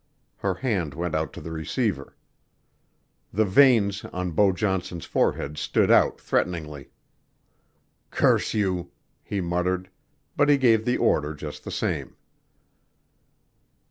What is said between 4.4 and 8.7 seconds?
Johnson's forehead stood out threateningly. "Curse